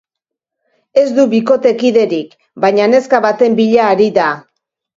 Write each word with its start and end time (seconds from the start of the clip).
Ez 1.01 1.03
du 1.17 1.25
bikotekiderik, 1.33 2.35
baina 2.67 2.89
neska 2.97 3.23
baten 3.29 3.61
bila 3.63 3.87
ari 3.93 4.13
da. 4.21 4.35